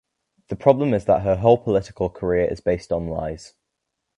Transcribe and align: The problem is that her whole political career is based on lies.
The 0.47 0.55
problem 0.55 0.95
is 0.95 1.05
that 1.05 1.21
her 1.21 1.35
whole 1.35 1.59
political 1.59 2.09
career 2.09 2.45
is 2.51 2.59
based 2.59 2.91
on 2.91 3.07
lies. 3.07 3.53